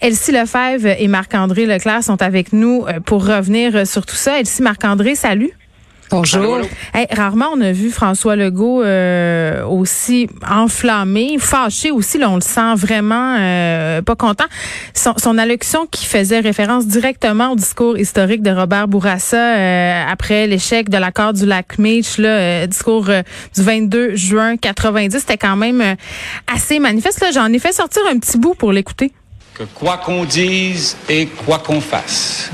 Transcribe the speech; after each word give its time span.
Elsie 0.00 0.32
Lefebvre 0.32 0.88
et 0.98 1.06
Marc-André 1.06 1.64
Leclerc 1.64 2.02
sont 2.02 2.20
avec 2.20 2.52
nous 2.52 2.84
euh, 2.88 2.98
pour 2.98 3.24
revenir 3.24 3.86
sur 3.86 4.04
tout 4.04 4.16
ça. 4.16 4.40
Elsie, 4.40 4.60
Marc-André, 4.60 5.14
salut. 5.14 5.52
Bonjour. 6.10 6.58
rarement 7.12 7.50
on 7.54 7.60
a 7.60 7.70
vu 7.70 7.90
François 7.90 8.34
Legault 8.34 8.82
euh, 8.82 9.64
aussi 9.66 10.28
enflammé, 10.50 11.36
fâché 11.38 11.92
aussi. 11.92 12.18
Là, 12.18 12.28
on 12.28 12.34
le 12.34 12.40
sent 12.40 12.74
vraiment 12.74 13.36
euh, 13.38 14.02
pas 14.02 14.16
content. 14.16 14.46
Son, 14.94 15.38
allocution 15.38 15.86
qui 15.86 16.06
faisait 16.06 16.40
référence 16.40 16.88
directement 16.88 17.52
au 17.52 17.54
discours 17.54 17.96
historique 17.96 18.42
de 18.42 18.50
Robert 18.50 18.88
Bourassa 18.88 20.08
après 20.10 20.48
l'échec 20.48 20.88
de 20.88 20.98
l'accord 20.98 21.34
du 21.34 21.46
lac 21.46 21.78
Meech, 21.78 22.18
le 22.18 22.66
discours 22.66 23.04
du 23.04 23.62
22 23.62 24.16
juin 24.16 24.56
90, 24.56 25.20
c'était 25.20 25.38
quand 25.38 25.54
même 25.54 25.94
assez 26.52 26.80
manifeste. 26.80 27.24
J'en 27.32 27.52
ai 27.52 27.60
fait 27.60 27.70
sortir 27.70 28.02
un 28.12 28.18
petit 28.18 28.36
bout 28.36 28.56
pour 28.56 28.72
l'écouter 28.72 29.12
que 29.54 29.64
quoi 29.74 29.98
qu'on 29.98 30.24
dise 30.24 30.96
et 31.08 31.26
quoi 31.26 31.58
qu'on 31.58 31.80
fasse, 31.80 32.50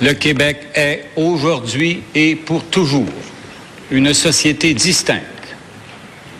le 0.00 0.12
Québec 0.12 0.58
est 0.74 1.06
aujourd'hui 1.16 2.02
et 2.14 2.36
pour 2.36 2.64
toujours 2.68 3.08
une 3.90 4.12
société 4.12 4.74
distincte, 4.74 5.56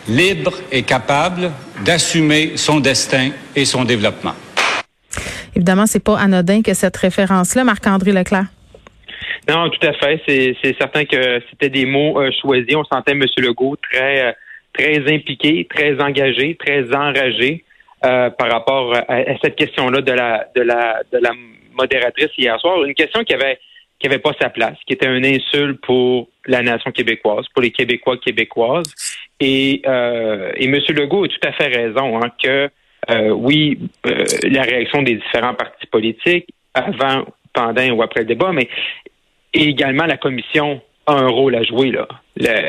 libre 0.07 0.53
et 0.71 0.83
capable 0.83 1.51
d'assumer 1.83 2.57
son 2.57 2.79
destin 2.79 3.31
et 3.55 3.65
son 3.65 3.83
développement. 3.83 4.33
Évidemment, 5.55 5.87
c'est 5.87 6.03
pas 6.03 6.19
anodin 6.19 6.61
que 6.61 6.73
cette 6.73 6.97
référence-là, 6.97 7.63
Marc-André 7.63 8.11
Leclerc. 8.11 8.45
Non, 9.49 9.69
tout 9.69 9.87
à 9.87 9.93
fait. 9.93 10.21
C'est 10.27 10.77
certain 10.77 11.05
que 11.05 11.41
c'était 11.49 11.69
des 11.69 11.85
mots 11.85 12.19
euh, 12.19 12.29
choisis. 12.41 12.75
On 12.75 12.83
sentait 12.83 13.13
M. 13.13 13.23
Legault 13.37 13.77
très, 13.77 14.27
euh, 14.27 14.31
très 14.73 14.97
impliqué, 15.11 15.65
très 15.69 15.99
engagé, 16.01 16.57
très 16.59 16.93
enragé. 16.93 17.63
Euh, 18.05 18.29
par 18.29 18.51
rapport 18.51 18.93
à, 18.95 19.23
cette 19.41 19.55
question-là 19.55 20.01
de 20.01 20.11
la, 20.11 20.47
de, 20.55 20.61
la, 20.61 21.01
de 21.11 21.17
la 21.17 21.31
modératrice 21.73 22.29
hier 22.37 22.59
soir. 22.59 22.83
Une 22.83 22.93
question 22.93 23.23
qui 23.23 23.33
avait 23.33 23.57
qui 23.99 24.05
avait 24.05 24.19
pas 24.19 24.33
sa 24.39 24.49
place, 24.49 24.77
qui 24.85 24.93
était 24.93 25.07
un 25.07 25.23
insulte 25.23 25.81
pour 25.81 26.29
la 26.45 26.61
nation 26.61 26.91
québécoise, 26.91 27.45
pour 27.53 27.63
les 27.63 27.71
Québécois 27.71 28.17
québécoises. 28.17 28.93
Et, 29.39 29.81
euh, 29.87 30.51
et 30.55 30.65
M. 30.65 30.79
Legault 30.89 31.25
a 31.25 31.27
tout 31.27 31.47
à 31.47 31.51
fait 31.53 31.67
raison 31.67 32.21
hein, 32.21 32.31
que 32.41 32.69
euh, 33.09 33.29
oui, 33.29 33.79
euh, 34.05 34.25
la 34.43 34.63
réaction 34.63 35.01
des 35.01 35.15
différents 35.15 35.53
partis 35.53 35.87
politiques 35.87 36.47
avant, 36.73 37.25
pendant 37.53 37.89
ou 37.91 38.01
après 38.01 38.21
le 38.21 38.27
débat, 38.27 38.51
mais 38.51 38.69
également 39.53 40.05
la 40.05 40.17
commission 40.17 40.81
un 41.07 41.27
rôle 41.27 41.55
à 41.55 41.63
jouer 41.63 41.91
là. 41.91 42.07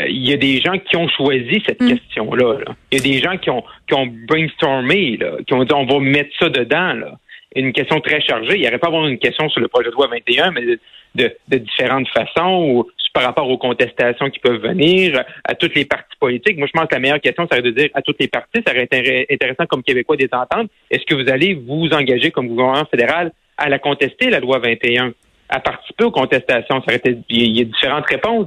il 0.08 0.28
y 0.28 0.32
a 0.32 0.36
des 0.36 0.60
gens 0.60 0.78
qui 0.78 0.96
ont 0.96 1.08
choisi 1.08 1.62
cette 1.66 1.80
mm. 1.80 1.88
question-là. 1.88 2.58
Il 2.92 2.98
y 2.98 3.00
a 3.00 3.04
des 3.04 3.20
gens 3.20 3.36
qui 3.36 3.50
ont 3.50 3.64
qui 3.86 3.94
ont 3.94 4.06
brainstormé, 4.06 5.16
là, 5.16 5.32
qui 5.46 5.54
ont 5.54 5.64
dit 5.64 5.74
on 5.74 5.86
va 5.86 5.98
mettre 6.00 6.30
ça 6.38 6.48
dedans. 6.48 6.92
Là. 6.94 7.18
Une 7.56 7.72
question 7.72 8.00
très 8.00 8.20
chargée. 8.20 8.54
Il 8.56 8.60
n'y 8.60 8.68
aurait 8.68 8.78
pas 8.78 8.88
avoir 8.88 9.06
une 9.06 9.18
question 9.18 9.48
sur 9.48 9.60
le 9.60 9.68
projet 9.68 9.88
de 9.88 9.94
loi 9.94 10.06
21, 10.08 10.50
mais 10.52 10.78
de, 11.14 11.32
de, 11.48 11.58
différentes 11.58 12.08
façons 12.08 12.64
ou 12.70 12.86
par 13.18 13.24
rapport 13.24 13.48
aux 13.50 13.58
contestations 13.58 14.30
qui 14.30 14.38
peuvent 14.38 14.60
venir, 14.60 15.24
à 15.42 15.54
toutes 15.56 15.74
les 15.74 15.84
partis 15.84 16.16
politiques. 16.20 16.56
Moi, 16.56 16.68
je 16.72 16.78
pense 16.78 16.88
que 16.88 16.94
la 16.94 17.00
meilleure 17.00 17.20
question, 17.20 17.48
ça 17.50 17.56
serait 17.56 17.68
de 17.68 17.70
dire 17.72 17.88
à 17.94 18.02
toutes 18.02 18.20
les 18.20 18.28
parties, 18.28 18.62
ça 18.64 18.72
serait 18.72 19.26
intéressant 19.28 19.66
comme 19.66 19.82
Québécois 19.82 20.16
des 20.16 20.28
entendre. 20.30 20.68
Est-ce 20.88 21.04
que 21.04 21.14
vous 21.14 21.28
allez 21.28 21.54
vous 21.54 21.88
engager 21.92 22.30
comme 22.30 22.46
gouvernement 22.46 22.84
fédéral 22.84 23.32
à 23.56 23.68
la 23.68 23.80
contester, 23.80 24.30
la 24.30 24.38
loi 24.38 24.60
21? 24.60 25.14
À 25.48 25.60
participer 25.60 26.04
aux 26.04 26.10
contestations. 26.10 26.82
Ça 26.86 26.94
il 27.28 27.56
y 27.56 27.60
a 27.60 27.64
différentes 27.64 28.06
réponses. 28.06 28.46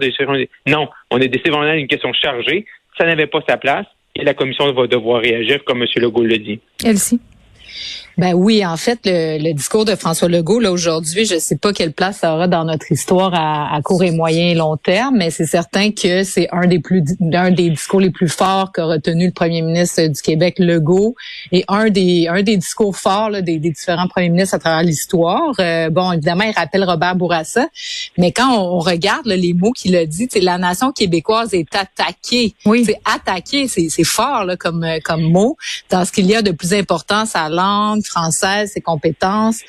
Non, 0.68 0.90
on 1.10 1.18
a 1.18 1.28
décidé 1.28 1.50
vraiment 1.50 1.74
d'une 1.74 1.88
question 1.88 2.14
chargée. 2.14 2.66
Ça 2.98 3.06
n'avait 3.06 3.28
pas 3.28 3.40
sa 3.48 3.58
place 3.58 3.86
et 4.16 4.24
la 4.24 4.34
commission 4.34 4.72
va 4.74 4.88
devoir 4.88 5.22
réagir, 5.22 5.64
comme 5.64 5.82
M. 5.82 5.88
Legault 5.96 6.24
le 6.24 6.38
dit. 6.38 6.60
Elsie. 6.84 7.20
Ben 8.22 8.36
oui, 8.36 8.64
en 8.64 8.78
fait, 8.78 9.00
le, 9.06 9.52
discours 9.54 9.84
de 9.84 9.96
François 9.96 10.28
Legault, 10.28 10.60
là, 10.60 10.72
aujourd'hui, 10.72 11.26
je 11.26 11.34
ne 11.34 11.40
sais 11.40 11.58
pas 11.58 11.74
quelle 11.74 11.92
place 11.92 12.18
ça 12.18 12.36
aura 12.36 12.48
dans 12.48 12.66
notre 12.66 12.92
histoire 12.92 13.32
à, 13.34 13.82
court 13.82 14.04
et 14.04 14.12
moyen 14.12 14.50
et 14.50 14.54
long 14.54 14.78
terme, 14.78 15.16
mais 15.18 15.32
c'est 15.32 15.48
certain 15.48 15.90
que 15.90 16.22
c'est 16.24 16.48
un 16.52 16.68
des 16.68 16.78
plus 16.78 17.04
un 17.34 17.50
des 17.50 17.72
discours 17.72 18.00
les 18.00 18.12
plus 18.12 18.30
forts 18.30 18.74
qu'a 18.74 18.86
retenu 18.86 19.26
le 19.26 19.32
premier 19.32 19.64
ministre 19.64 20.06
du 20.06 20.22
Québec, 20.22 20.60
Legault, 20.60 21.16
et 21.52 21.66
un 21.68 21.90
des 21.90 22.28
un 22.28 22.44
des 22.44 22.58
discours 22.58 22.96
forts 22.96 23.32
des, 23.42 23.58
différents 23.58 24.08
premiers 24.08 24.30
ministres 24.30 24.54
à 24.54 24.60
travers 24.60 24.84
l'histoire. 24.84 25.54
Euh, 25.60 25.90
bon, 25.90 26.12
évidemment, 26.12 26.44
il 26.44 26.54
rappelle 26.54 26.84
Robert 26.84 27.16
Bourassa, 27.16 27.70
mais 28.20 28.32
quand 28.32 28.56
on, 28.56 28.78
regarde 28.78 29.26
les 29.26 29.54
mots 29.56 29.72
qu'il 29.72 29.96
a 29.96 30.06
dit, 30.06 30.30
la 30.40 30.60
nation 30.60 30.92
québécoise 30.92 31.56
est 31.56 31.76
attaquée. 31.76 32.54
Oui. 32.68 32.86
C'est 32.86 33.02
attaqué, 33.04 33.68
c'est 33.68 34.04
fort 34.04 34.46
là, 34.46 34.58
comme 34.58 34.86
comme 35.04 35.24
mot 35.24 35.58
dans 35.90 36.06
ce 36.06 36.12
qu'il 36.12 36.28
y 36.28 36.36
a 36.36 36.44
de 36.44 36.52
plus 36.52 36.76
important, 36.76 37.26
sa 37.26 37.50
langue 37.50 38.04
française, 38.12 38.72
ses 38.74 38.82
compétences. 38.82 39.60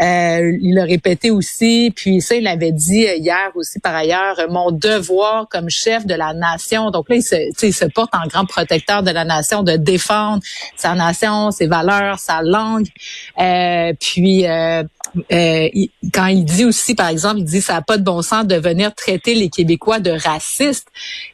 Euh, 0.00 0.52
il 0.60 0.74
l'a 0.74 0.84
répété 0.84 1.30
aussi, 1.30 1.92
puis 1.94 2.20
ça, 2.20 2.34
il 2.34 2.44
l'avait 2.44 2.72
dit 2.72 3.06
hier 3.18 3.50
aussi 3.54 3.78
par 3.78 3.94
ailleurs, 3.94 4.36
mon 4.50 4.70
devoir 4.70 5.48
comme 5.48 5.68
chef 5.68 6.06
de 6.06 6.14
la 6.14 6.32
nation. 6.34 6.90
Donc 6.90 7.08
là, 7.08 7.16
il 7.16 7.22
se, 7.22 7.36
il 7.62 7.74
se 7.74 7.84
porte 7.84 8.14
en 8.14 8.26
grand 8.26 8.46
protecteur 8.46 9.02
de 9.02 9.10
la 9.10 9.24
nation, 9.24 9.62
de 9.62 9.76
défendre 9.76 10.42
sa 10.76 10.94
nation, 10.94 11.50
ses 11.50 11.66
valeurs, 11.66 12.18
sa 12.18 12.42
langue. 12.42 12.86
Euh, 13.38 13.92
puis 14.00 14.46
euh, 14.46 14.82
euh, 15.32 15.68
quand 16.12 16.26
il 16.26 16.44
dit 16.44 16.64
aussi, 16.64 16.94
par 16.94 17.08
exemple, 17.08 17.38
il 17.38 17.44
dit 17.44 17.60
ça 17.60 17.74
n'a 17.74 17.82
pas 17.82 17.98
de 17.98 18.02
bon 18.02 18.22
sens 18.22 18.46
de 18.46 18.56
venir 18.56 18.94
traiter 18.94 19.34
les 19.34 19.48
Québécois 19.48 20.00
de 20.00 20.10
racistes. 20.10 20.88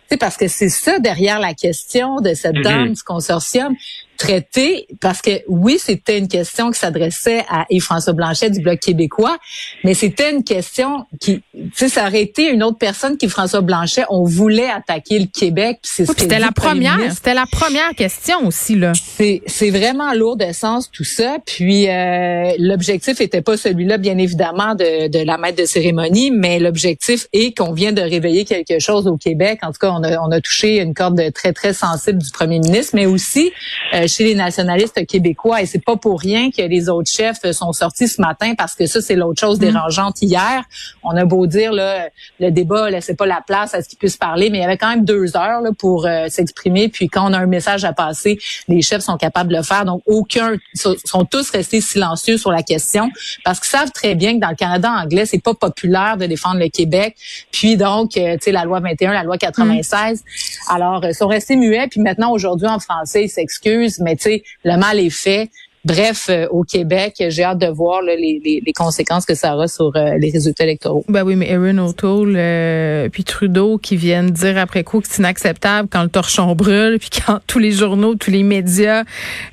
C'est 0.09 0.17
parce 0.17 0.37
que 0.37 0.49
c'est 0.49 0.69
ça 0.69 0.99
derrière 0.99 1.41
la 1.41 1.55
question 1.55 2.21
de 2.21 2.35
cette 2.35 2.57
mm-hmm. 2.57 2.63
dame 2.63 2.93
du 2.93 3.03
consortium 3.03 3.75
traité 4.17 4.87
parce 5.01 5.23
que 5.23 5.43
oui, 5.49 5.79
c'était 5.79 6.19
une 6.19 6.29
question 6.29 6.71
qui 6.71 6.79
s'adressait 6.79 7.45
à 7.49 7.67
Yves-François 7.71 8.13
Blanchet 8.13 8.51
du 8.51 8.61
Bloc 8.61 8.81
québécois, 8.81 9.39
mais 9.85 9.95
c'était 9.95 10.31
une 10.31 10.45
question 10.45 11.07
qui, 11.21 11.43
tu 11.53 11.71
sais, 11.75 11.89
ça 11.89 12.07
aurait 12.07 12.23
été 12.23 12.51
une 12.51 12.63
autre 12.63 12.79
personne 12.79 13.17
qui 13.17 13.29
François 13.29 13.61
Blanchet, 13.61 14.05
on 14.11 14.25
voulait 14.25 14.69
attaquer 14.69 15.19
le 15.19 15.27
Québec. 15.27 15.79
c'était 15.83 16.39
la 16.39 16.53
première, 16.53 17.13
c'était 17.13 17.35
la 17.35 17.47
première 17.51 17.91
question 17.91 18.47
aussi 18.47 18.75
là. 18.77 18.93
C'est 18.95 19.43
c'est 19.47 19.71
vraiment 19.71 20.13
lourd 20.15 20.37
de 20.37 20.53
sens 20.53 20.91
tout 20.91 21.05
ça. 21.05 21.39
Puis 21.45 21.89
euh, 21.89 22.53
l'objectif 22.59 23.21
était 23.21 23.43
pas 23.43 23.57
celui-là, 23.57 23.99
bien 23.99 24.19
évidemment, 24.19 24.75
de, 24.75 25.09
de 25.09 25.25
la 25.25 25.39
maître 25.39 25.61
de 25.61 25.67
cérémonie, 25.67 26.31
mais 26.31 26.59
l'objectif 26.59 27.27
est 27.33 27.57
qu'on 27.57 27.73
vient 27.73 27.93
de 27.93 28.01
réveiller 28.01 28.45
quelque 28.45 28.79
chose 28.79 29.07
au 29.07 29.17
Québec. 29.17 29.61
En 29.63 29.69
tout 29.69 29.79
cas, 29.81 29.91
on 29.91 30.03
a 30.03 30.19
on 30.19 30.31
a 30.31 30.41
touché 30.41 30.81
une 30.81 30.95
corde 30.95 31.21
très 31.33 31.53
très 31.53 31.73
sensible 31.73 32.23
du 32.23 32.31
premier 32.31 32.59
ministre, 32.59 32.93
mais 32.95 33.07
aussi 33.07 33.53
euh, 33.95 34.06
chez 34.09 34.25
les 34.25 34.35
nationalistes 34.35 35.07
québécois. 35.07 35.63
Et 35.63 35.67
c'est 35.67 35.85
pas 35.85 35.97
pour 35.97 36.21
rien 36.21 36.51
que 36.51 36.63
les 36.63 36.89
autres 36.89 37.11
chefs 37.11 37.51
sont 37.53 37.73
sortis 37.73 38.09
ce 38.09 38.21
matin 38.21 38.55
parce 38.57 38.75
que 38.75 38.87
ça, 38.87 39.01
c'est 39.01 39.17
l'autre 39.17 39.41
chose 39.41 39.59
mm. 39.59 39.61
dérangeante 39.61 40.23
hier. 40.23 40.65
On 41.03 41.17
a 41.17 41.25
beau 41.25 41.47
dire, 41.47 41.73
là, 41.73 42.09
le 42.41 42.51
débat 42.51 42.91
laissait 42.91 43.15
pas 43.15 43.27
la 43.27 43.41
place 43.47 43.75
à 43.75 43.83
ce 43.83 43.89
qu'ils 43.89 43.99
puissent 43.99 44.17
parler, 44.17 44.51
mais 44.51 44.59
il 44.59 44.61
y 44.63 44.65
avait 44.65 44.77
quand 44.77 44.89
même 44.89 45.05
deux 45.05 45.37
heures 45.37 45.61
là, 45.61 45.71
pour 45.79 46.07
euh, 46.07 46.27
s'exprimer. 46.29 46.89
Puis 46.89 47.09
quand 47.09 47.31
on 47.31 47.33
a 47.33 47.39
un 47.39 47.47
message 47.47 47.85
à 47.85 47.93
passer, 47.93 48.39
les 48.69 48.83
chefs 48.83 49.03
sont 49.03 49.17
capables 49.17 49.51
de 49.51 49.57
le 49.57 49.63
faire. 49.63 49.85
Donc, 49.85 50.03
aucun 50.07 50.57
sont 50.75 51.25
tous 51.25 51.51
restés 51.51 51.81
silencieux 51.81 52.39
sur 52.39 52.51
la 52.51 52.63
question 52.63 53.11
parce 53.45 53.61
qu'ils 53.61 53.71
savent 53.71 53.93
très 53.93 54.15
bien 54.15 54.35
que 54.35 54.41
dans 54.41 54.51
le 54.51 54.57
Canada 54.57 54.91
anglais, 54.91 55.27
c'est 55.27 55.43
pas 55.43 55.55
populaire 55.55 56.17
de 56.17 56.27
défendre 56.27 56.59
le 56.61 56.69
Québec. 56.69 57.17
Puis 57.51 57.77
donc, 57.77 58.17
euh, 58.17 58.35
tu 58.35 58.45
sais, 58.45 58.53
la 58.53 58.65
loi 58.65 58.81
21, 58.81 59.13
la 59.13 59.23
loi 59.23 59.39
96. 59.39 60.21
Mm. 60.21 60.75
Alors, 60.75 61.05
ils 61.05 61.15
sont 61.15 61.29
restés 61.29 61.57
muets. 61.57 61.89
Puis 61.89 62.01
maintenant, 62.01 62.33
aujourd'hui, 62.33 62.67
en 62.67 62.79
français, 62.79 63.25
ils 63.25 63.29
s'excusent 63.29 63.96
mais 64.01 64.17
tu 64.17 64.23
sais, 64.23 64.43
le 64.65 64.77
mal 64.77 64.99
est 64.99 65.11
fait. 65.11 65.51
Bref, 65.87 66.27
euh, 66.31 66.49
au 66.51 66.65
Québec, 66.65 67.23
j'ai 67.29 67.45
hâte 67.45 67.59
de 67.59 67.69
voir 67.69 68.03
les, 68.03 68.17
les, 68.45 68.73
conséquences 68.73 69.25
que 69.25 69.37
ça 69.37 69.55
aura 69.55 69.69
sur 69.69 69.93
euh, 69.95 70.19
les 70.19 70.33
résultats 70.33 70.65
électoraux. 70.65 71.05
Ben 71.09 71.23
oui, 71.23 71.37
mais 71.37 71.49
Erin 71.49 71.79
O'Toole 71.79 72.35
euh, 72.37 73.09
puis 73.09 73.23
Trudeau 73.23 73.79
qui 73.79 73.95
viennent 73.95 74.31
dire 74.31 74.59
après 74.59 74.83
coup 74.83 75.01
que 75.01 75.07
c'est 75.09 75.19
inacceptable 75.19 75.89
quand 75.89 76.03
le 76.03 76.09
torchon 76.09 76.57
brûle, 76.57 76.99
puis 76.99 77.11
quand 77.25 77.39
tous 77.47 77.61
les 77.61 77.71
journaux, 77.71 78.17
tous 78.17 78.33
les 78.33 78.43
médias 78.43 79.05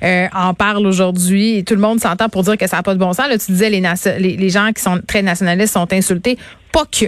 en 0.02 0.54
parlent 0.54 0.86
aujourd'hui 0.86 1.62
tout 1.64 1.74
le 1.74 1.80
monde 1.80 2.00
s'entend 2.00 2.28
pour 2.28 2.42
dire 2.42 2.58
que 2.58 2.66
ça 2.66 2.78
n'a 2.78 2.82
pas 2.82 2.94
de 2.94 2.98
bon 2.98 3.12
sens. 3.12 3.26
Tu 3.46 3.52
disais 3.52 3.70
les, 3.70 3.82
les, 4.18 4.36
les 4.36 4.50
gens 4.50 4.72
qui 4.72 4.82
sont 4.82 5.00
très 5.06 5.22
nationalistes 5.22 5.74
sont 5.74 5.92
insultés. 5.92 6.36
Pas 6.72 6.84
que. 6.90 7.06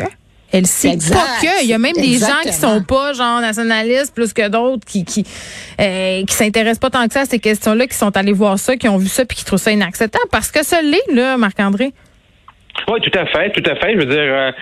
Elle 0.53 0.67
sait 0.67 0.97
pas 1.13 1.41
que. 1.41 1.65
Il 1.65 1.69
y 1.69 1.75
a 1.75 1.79
même 1.79 1.95
des 1.95 2.19
gens 2.19 2.41
qui 2.43 2.53
sont 2.53 2.83
pas 2.83 3.13
genre 3.13 3.41
nationalistes 3.41 4.15
plus 4.15 4.33
que 4.33 4.49
d'autres 4.49 4.85
qui 4.87 5.05
qui 5.05 5.25
euh, 5.81 6.25
qui 6.25 6.35
s'intéressent 6.35 6.79
pas 6.79 6.91
tant 6.91 7.07
que 7.07 7.13
ça 7.13 7.21
à 7.21 7.25
ces 7.25 7.39
questions-là, 7.39 7.87
qui 7.87 7.95
sont 7.95 8.17
allés 8.17 8.33
voir 8.33 8.59
ça, 8.59 8.77
qui 8.77 8.89
ont 8.89 8.97
vu 8.97 9.09
ça 9.09 9.25
puis 9.25 9.37
qui 9.37 9.45
trouvent 9.45 9.59
ça 9.59 9.73
inacceptable 9.73 10.27
parce 10.31 10.51
que 10.53 10.65
ça 10.65 10.83
l'est 10.83 11.13
là, 11.13 11.37
Marc-André. 11.37 11.93
Oui, 12.89 13.01
tout 13.01 13.19
à 13.19 13.27
fait, 13.27 13.51
tout 13.51 13.69
à 13.69 13.75
fait. 13.77 13.95
Je 13.95 13.99
veux 13.99 14.07
dire, 14.07 14.19
euh, 14.19 14.53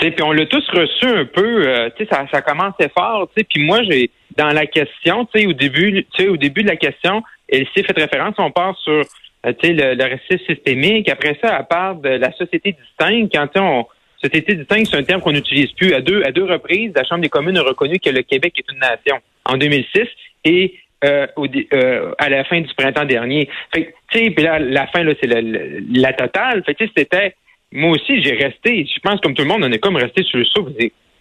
puis 0.00 0.22
on 0.22 0.32
l'a 0.32 0.46
tous 0.46 0.66
reçu 0.70 1.06
un 1.06 1.24
peu. 1.26 1.68
Euh, 1.68 1.90
tu 1.96 2.04
sais, 2.04 2.10
ça, 2.10 2.26
ça 2.32 2.42
commençait 2.42 2.90
fort. 2.96 3.28
Tu 3.28 3.40
sais, 3.40 3.46
puis 3.48 3.64
moi, 3.64 3.82
j'ai 3.88 4.10
dans 4.36 4.48
la 4.52 4.66
question, 4.66 5.26
tu 5.26 5.40
sais, 5.40 5.46
au 5.46 5.52
début, 5.52 6.04
tu 6.14 6.24
sais, 6.24 6.28
au 6.28 6.36
début 6.36 6.62
de 6.62 6.68
la 6.68 6.76
question, 6.76 7.22
elle 7.48 7.66
s'est 7.74 7.82
fait 7.82 7.96
référence. 7.96 8.34
On 8.38 8.50
part 8.50 8.76
sur, 8.78 9.04
euh, 9.46 9.52
tu 9.60 9.68
sais, 9.68 9.72
le, 9.74 9.94
le 9.94 10.04
racisme 10.04 10.44
systémique. 10.46 11.08
Après 11.08 11.38
ça, 11.42 11.56
elle 11.58 11.66
parle 11.66 12.00
de 12.00 12.08
la 12.08 12.32
société 12.32 12.74
distincte. 12.80 13.32
Quand 13.34 13.60
on 13.60 13.86
Société 14.22 14.54
distincte, 14.54 14.88
c'est 14.90 14.96
un 14.96 15.04
terme 15.04 15.20
qu'on 15.20 15.32
n'utilise 15.32 15.70
plus. 15.72 15.94
À 15.94 16.00
deux, 16.00 16.22
à 16.24 16.32
deux 16.32 16.44
reprises, 16.44 16.92
la 16.94 17.04
Chambre 17.04 17.22
des 17.22 17.28
communes 17.28 17.56
a 17.56 17.62
reconnu 17.62 17.98
que 17.98 18.10
le 18.10 18.22
Québec 18.22 18.54
est 18.58 18.72
une 18.72 18.80
nation 18.80 19.18
en 19.44 19.56
2006 19.56 20.08
et 20.44 20.74
euh, 21.04 22.12
à 22.18 22.28
la 22.28 22.42
fin 22.44 22.60
du 22.60 22.74
printemps 22.74 23.04
dernier. 23.04 23.48
Fait 23.72 23.94
tu 24.10 24.18
sais, 24.18 24.42
là, 24.42 24.58
la 24.58 24.88
fin, 24.88 25.04
là, 25.04 25.12
c'est 25.20 25.28
la, 25.28 26.12
totale. 26.12 26.64
Fait 26.64 26.74
tu 26.74 26.90
c'était, 26.96 27.36
moi 27.70 27.90
aussi, 27.92 28.20
j'ai 28.22 28.34
resté, 28.34 28.84
je 28.84 29.00
pense, 29.00 29.20
comme 29.20 29.34
tout 29.34 29.42
le 29.42 29.48
monde, 29.48 29.62
on 29.62 29.70
est 29.70 29.78
comme 29.78 29.96
resté 29.96 30.24
sur 30.24 30.38
le 30.38 30.44
souffle. 30.44 30.72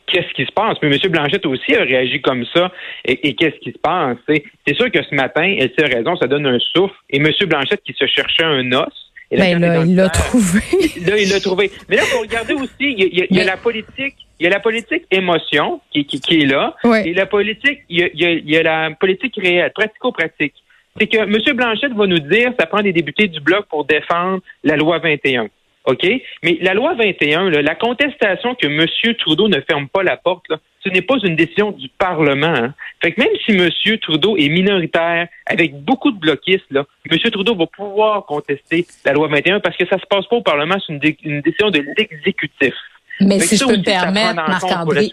Qu'est-ce 0.08 0.34
qui 0.34 0.46
se 0.46 0.52
passe? 0.52 0.78
Mais 0.82 0.90
M. 0.90 1.12
Blanchette 1.12 1.46
aussi 1.46 1.76
a 1.76 1.84
réagi 1.84 2.22
comme 2.22 2.46
ça. 2.56 2.72
Et, 3.06 3.36
qu'est-ce 3.36 3.60
qui 3.60 3.72
se 3.72 3.78
passe? 3.78 4.18
C'est 4.28 4.76
sûr 4.76 4.90
que 4.90 5.04
ce 5.04 5.14
matin, 5.14 5.56
elle 5.60 5.72
a 5.78 5.96
raison, 5.96 6.16
ça 6.16 6.28
donne 6.28 6.48
un 6.48 6.60
souffle. 6.74 6.96
Et 7.12 7.18
M. 7.18 7.30
Blanchette 7.46 7.84
qui 7.84 7.94
se 7.94 8.08
cherchait 8.08 8.46
un 8.46 8.72
os, 8.72 9.07
ben 9.32 9.60
là, 9.60 9.84
il 9.86 9.96
l'a 9.96 10.10
trouvé. 10.10 10.62
Là, 11.06 11.18
il 11.18 11.30
l'a 11.30 11.40
trouvé. 11.40 11.72
Mais 11.90 11.98
là, 11.98 12.04
faut 12.04 12.22
regarder 12.22 12.54
aussi, 12.54 12.72
il 12.80 13.28
y 13.30 13.40
a, 13.42 13.44
la 13.44 13.58
politique, 13.58 14.16
il 14.40 14.44
y 14.44 14.48
a 14.48 14.50
la 14.50 14.60
politique 14.60 15.06
émotion 15.12 15.82
qui, 15.92 16.06
qui, 16.06 16.22
qui 16.22 16.42
est 16.42 16.46
là, 16.46 16.76
et 17.04 17.14
la 17.14 17.26
politique, 17.26 17.82
il 17.90 18.00
y 18.00 18.04
a, 18.04 18.08
il 18.14 18.50
y 18.50 18.58
a 18.58 18.64
la 18.64 18.92
politique 18.92 19.36
réelle, 19.36 19.72
pratico-pratique. 19.74 20.54
C'est 21.00 21.08
que 21.08 21.18
M. 21.18 21.56
Blanchette 21.56 21.94
va 21.94 22.08
nous 22.08 22.20
dire, 22.20 22.54
ça 22.60 22.66
prend 22.66 22.82
des 22.82 22.94
députés 22.94 23.28
du 23.28 23.40
bloc 23.40 23.66
pour 23.68 23.86
défendre 23.86 24.42
la 24.64 24.76
loi 24.76 25.00
21. 25.00 25.48
OK? 25.86 26.06
Mais 26.44 26.58
la 26.62 26.74
loi 26.74 26.94
21, 26.96 27.50
la 27.50 27.76
contestation 27.76 28.56
que 28.56 28.68
M. 28.68 28.86
Trudeau 29.18 29.48
ne 29.48 29.62
ferme 29.62 29.88
pas 29.88 30.04
la 30.04 30.18
porte, 30.18 30.52
ce 30.84 30.90
n'est 30.90 31.02
pas 31.02 31.16
une 31.24 31.36
décision 31.36 31.72
du 31.72 31.90
Parlement. 31.98 32.48
Hein. 32.48 32.74
Fait 33.02 33.14
que 33.14 33.22
même 33.22 33.30
si 33.46 33.52
M. 33.52 33.98
Trudeau 34.00 34.38
est 34.38 34.50
minoritaire, 34.50 35.28
avec 35.46 35.74
beaucoup 35.84 36.12
de 36.12 36.20
bloquistes, 36.20 36.70
là, 36.72 36.86
M. 37.10 37.18
Trudeau 37.32 37.56
va 37.56 37.66
pouvoir 37.68 38.26
contester 38.26 38.86
la 39.06 39.14
loi 39.14 39.28
21 39.28 39.60
parce 39.60 39.78
que 39.78 39.86
ça 39.88 39.98
se 39.98 40.06
passe 40.06 40.26
pas 40.28 40.36
au 40.36 40.42
Parlement, 40.42 40.76
c'est 40.86 40.94
une, 41.24 41.42
décision 41.42 41.70
de 41.72 41.84
l'exécutif. 41.98 42.74
Mais 43.22 43.40
si 43.40 43.58
je 43.58 43.66
peux 43.66 43.78
me 43.78 43.84
permettre, 43.84 44.36
Marc-André, 44.36 45.10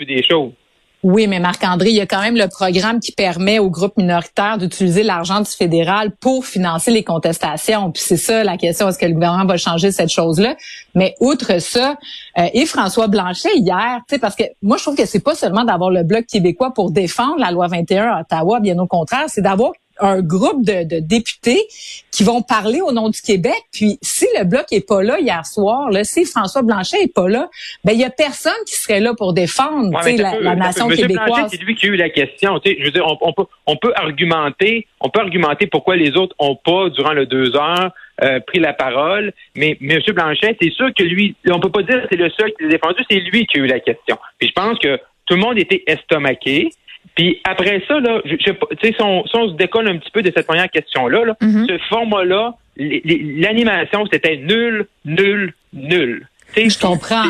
oui, 1.04 1.26
mais 1.26 1.38
Marc-André, 1.38 1.90
il 1.90 1.96
y 1.96 2.00
a 2.00 2.06
quand 2.06 2.22
même 2.22 2.34
le 2.34 2.48
programme 2.48 2.98
qui 2.98 3.12
permet 3.12 3.58
aux 3.58 3.68
groupes 3.68 3.98
minoritaires 3.98 4.56
d'utiliser 4.56 5.02
l'argent 5.02 5.40
du 5.40 5.50
fédéral 5.50 6.12
pour 6.18 6.46
financer 6.46 6.90
les 6.90 7.04
contestations. 7.04 7.92
Puis 7.92 8.02
c'est 8.02 8.16
ça 8.16 8.42
la 8.42 8.56
question, 8.56 8.88
est-ce 8.88 8.98
que 8.98 9.04
le 9.04 9.12
gouvernement 9.12 9.44
va 9.44 9.58
changer 9.58 9.92
cette 9.92 10.08
chose-là? 10.08 10.56
Mais 10.94 11.14
outre 11.20 11.60
ça, 11.60 11.98
euh, 12.38 12.46
et 12.54 12.64
François 12.64 13.08
Blanchet 13.08 13.54
hier, 13.54 14.00
tu 14.08 14.14
sais, 14.14 14.18
parce 14.18 14.34
que 14.34 14.44
moi 14.62 14.78
je 14.78 14.82
trouve 14.82 14.96
que 14.96 15.04
c'est 15.04 15.22
pas 15.22 15.34
seulement 15.34 15.64
d'avoir 15.64 15.90
le 15.90 16.04
bloc 16.04 16.24
québécois 16.24 16.72
pour 16.72 16.90
défendre 16.90 17.38
la 17.38 17.50
loi 17.50 17.66
21 17.66 18.06
à 18.06 18.20
Ottawa, 18.22 18.60
bien 18.60 18.78
au 18.78 18.86
contraire, 18.86 19.26
c'est 19.28 19.42
d'avoir 19.42 19.72
un 20.00 20.20
groupe 20.22 20.64
de, 20.64 20.84
de, 20.84 21.00
députés 21.00 21.62
qui 22.10 22.24
vont 22.24 22.42
parler 22.42 22.80
au 22.80 22.92
nom 22.92 23.08
du 23.10 23.20
Québec. 23.20 23.60
Puis 23.72 23.98
si 24.02 24.26
le 24.38 24.44
bloc 24.44 24.66
est 24.72 24.86
pas 24.86 25.02
là 25.02 25.18
hier 25.20 25.44
soir, 25.46 25.90
là, 25.90 26.04
si 26.04 26.24
François 26.24 26.62
Blanchet 26.62 27.02
est 27.02 27.12
pas 27.12 27.28
là, 27.28 27.48
ben 27.84 27.92
il 27.92 28.00
y 28.00 28.04
a 28.04 28.10
personne 28.10 28.52
qui 28.66 28.74
serait 28.74 29.00
là 29.00 29.14
pour 29.14 29.32
défendre 29.32 29.90
la, 29.92 30.38
la, 30.40 30.56
nation 30.56 30.88
québécoise. 30.88 31.50
C'est 31.50 31.60
lui 31.60 31.74
qui 31.74 31.86
a 31.86 31.88
eu 31.90 31.96
la 31.96 32.10
question. 32.10 32.60
Je 32.64 32.84
veux 32.84 32.90
dire, 32.90 33.06
on, 33.06 33.32
peut 33.32 33.44
on 33.66 33.76
peut 33.76 33.92
argumenter, 33.94 34.86
on 35.00 35.10
peut 35.10 35.20
argumenter 35.20 35.66
pourquoi 35.66 35.96
les 35.96 36.16
autres 36.16 36.34
ont 36.38 36.56
pas 36.56 36.88
durant 36.90 37.12
le 37.12 37.26
deux 37.26 37.56
heures 37.56 37.92
euh, 38.22 38.40
pris 38.40 38.60
la 38.60 38.72
parole. 38.72 39.32
Mais 39.56 39.76
M. 39.80 40.00
Blanchet, 40.14 40.56
c'est 40.60 40.72
sûr 40.72 40.92
que 40.94 41.02
lui, 41.02 41.34
on 41.50 41.60
peut 41.60 41.70
pas 41.70 41.82
dire 41.82 42.02
que 42.02 42.08
c'est 42.10 42.16
le 42.16 42.30
seul 42.30 42.52
qui 42.52 42.64
l'a 42.64 42.70
défendu, 42.70 43.02
c'est 43.10 43.20
lui 43.20 43.46
qui 43.46 43.58
a 43.58 43.62
eu 43.62 43.66
la 43.66 43.80
question. 43.80 44.18
Puis 44.38 44.48
je 44.48 44.52
pense 44.52 44.78
que 44.78 44.98
tout 45.26 45.34
le 45.34 45.40
monde 45.40 45.58
était 45.58 45.82
estomaqué. 45.86 46.70
Puis 47.14 47.40
après 47.44 47.82
ça, 47.86 48.00
là, 48.00 48.20
je, 48.24 48.34
je, 48.40 48.50
si, 48.82 48.94
on, 49.00 49.24
si 49.26 49.36
on 49.36 49.48
se 49.48 49.54
décolle 49.54 49.88
un 49.88 49.98
petit 49.98 50.10
peu 50.10 50.22
de 50.22 50.32
cette 50.34 50.46
première 50.46 50.70
question-là, 50.70 51.24
là, 51.24 51.36
mm-hmm. 51.40 51.68
ce 51.68 51.78
format-là, 51.88 52.54
l'animation, 52.76 54.04
c'était 54.10 54.36
nul, 54.36 54.86
nul, 55.04 55.54
nul. 55.72 56.26
je 56.56 56.80
comprends. 56.80 57.24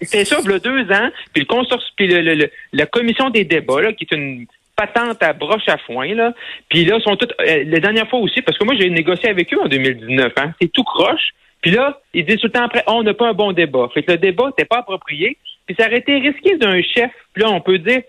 C'était 0.00 0.24
ça, 0.24 0.38
il 0.44 0.50
y 0.50 0.54
a 0.54 0.58
deux 0.58 0.92
ans, 0.92 1.10
puis 1.32 1.42
le 1.42 1.46
consortium, 1.46 1.92
puis 1.96 2.08
le, 2.08 2.50
la 2.72 2.86
commission 2.86 3.30
des 3.30 3.44
débats, 3.44 3.80
là, 3.80 3.92
qui 3.92 4.06
est 4.10 4.14
une 4.14 4.46
patente 4.76 5.22
à 5.22 5.32
broche 5.32 5.68
à 5.68 5.78
foin, 5.78 6.14
là. 6.14 6.34
Puis 6.68 6.84
là, 6.84 7.00
sont 7.00 7.16
toutes. 7.16 7.34
Euh, 7.40 7.64
la 7.66 7.80
dernière 7.80 8.08
fois 8.08 8.20
aussi, 8.20 8.42
parce 8.42 8.58
que 8.58 8.64
moi, 8.64 8.74
j'ai 8.78 8.90
négocié 8.90 9.28
avec 9.28 9.52
eux 9.52 9.60
en 9.62 9.68
2019, 9.68 10.32
hein. 10.36 10.52
C'est 10.60 10.72
tout 10.72 10.84
croche. 10.84 11.30
Puis 11.62 11.70
là, 11.70 12.00
ils 12.12 12.24
disent 12.24 12.40
tout 12.40 12.48
le 12.48 12.52
temps 12.52 12.64
après, 12.64 12.82
oh, 12.86 12.94
on 12.96 13.02
n'a 13.02 13.14
pas 13.14 13.28
un 13.28 13.34
bon 13.34 13.52
débat. 13.52 13.88
Fait 13.94 14.02
que 14.02 14.12
le 14.12 14.18
débat 14.18 14.46
n'était 14.46 14.64
pas 14.64 14.78
approprié. 14.78 15.38
Puis 15.66 15.76
ça 15.78 15.86
aurait 15.86 15.98
été 15.98 16.18
risqué 16.18 16.56
d'un 16.56 16.82
chef. 16.82 17.12
Puis 17.32 17.44
là, 17.44 17.50
on 17.50 17.60
peut 17.60 17.78
dire, 17.78 18.02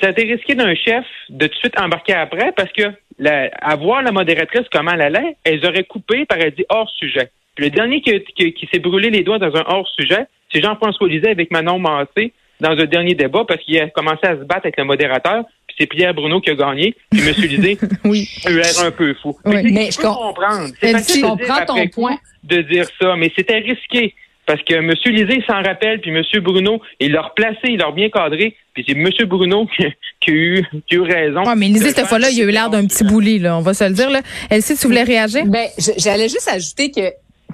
ça 0.00 0.08
a 0.08 0.10
été 0.10 0.22
risqué 0.22 0.54
d'un 0.54 0.74
chef 0.74 1.04
de 1.28 1.46
tout 1.46 1.52
de 1.52 1.58
suite 1.58 1.78
embarquer 1.78 2.14
après 2.14 2.52
parce 2.52 2.72
que 2.72 2.92
la, 3.18 3.50
à 3.60 3.76
voir 3.76 4.02
la 4.02 4.12
modératrice 4.12 4.66
comment 4.72 4.92
elle 4.92 5.02
allait, 5.02 5.36
elles 5.44 5.64
auraient 5.66 5.84
coupé 5.84 6.24
par 6.24 6.38
elle 6.38 6.52
dit 6.52 6.64
hors 6.68 6.90
sujet. 6.90 7.30
Puis 7.54 7.66
le 7.66 7.70
dernier 7.70 8.00
qui, 8.00 8.22
qui, 8.52 8.68
s'est 8.72 8.78
brûlé 8.78 9.10
les 9.10 9.22
doigts 9.22 9.38
dans 9.38 9.54
un 9.54 9.64
hors 9.66 9.88
sujet, 9.98 10.26
c'est 10.52 10.62
Jean-François 10.62 11.08
Lisée 11.08 11.30
avec 11.30 11.50
Manon 11.50 11.78
Massé 11.78 12.32
dans 12.60 12.70
un 12.70 12.84
dernier 12.86 13.14
débat 13.14 13.44
parce 13.46 13.62
qu'il 13.62 13.78
a 13.78 13.88
commencé 13.88 14.24
à 14.24 14.36
se 14.36 14.44
battre 14.44 14.62
avec 14.64 14.78
le 14.78 14.84
modérateur. 14.84 15.44
Puis 15.66 15.76
c'est 15.78 15.86
Pierre 15.86 16.14
Bruno 16.14 16.40
qui 16.40 16.50
a 16.50 16.54
gagné. 16.54 16.94
Puis 17.10 17.20
M. 17.20 17.34
Lisée 17.38 17.78
oui. 18.04 18.28
a 18.46 18.50
eu 18.50 18.56
l'air 18.56 18.80
un 18.82 18.90
peu 18.90 19.14
fou. 19.14 19.36
Oui, 19.44 19.70
mais 19.72 19.90
je, 19.90 19.98
comprends. 19.98 20.66
C'est 20.80 21.20
comprends 21.20 21.66
ton 21.66 21.86
point. 21.88 22.16
De 22.44 22.62
dire 22.62 22.86
ça, 23.00 23.14
mais 23.16 23.30
c'était 23.36 23.58
risqué. 23.58 24.14
Parce 24.46 24.62
que 24.62 24.74
M. 24.74 24.92
Lisée 25.06 25.42
s'en 25.46 25.62
rappelle, 25.62 26.00
puis 26.00 26.10
M. 26.10 26.22
Bruno, 26.40 26.80
il 26.98 27.12
l'a 27.12 27.22
replacé, 27.22 27.60
il 27.64 27.78
l'a 27.78 27.90
bien 27.92 28.10
cadré, 28.10 28.56
puis 28.74 28.84
c'est 28.86 28.96
M. 28.96 29.08
Bruno 29.26 29.66
qui, 29.76 29.84
qui, 30.20 30.30
a 30.30 30.34
eu, 30.34 30.64
qui 30.86 30.96
a 30.96 30.98
eu 30.98 31.02
raison. 31.02 31.44
Ouais, 31.44 31.54
mais 31.56 31.68
Lisée, 31.68 31.90
cette 31.90 32.06
fois-là, 32.06 32.30
il 32.30 32.40
a 32.40 32.44
eu 32.44 32.50
l'air 32.50 32.68
d'un 32.68 32.86
petit 32.86 33.04
bouli, 33.04 33.38
là, 33.38 33.56
on 33.56 33.60
va 33.60 33.74
se 33.74 33.84
le 33.84 33.94
dire. 33.94 34.10
Là. 34.10 34.20
Elsie, 34.50 34.76
tu 34.76 34.86
voulais 34.86 35.04
réagir? 35.04 35.46
Ben, 35.46 35.68
j'allais 35.96 36.28
juste 36.28 36.48
ajouter 36.48 36.90
que 36.90 37.00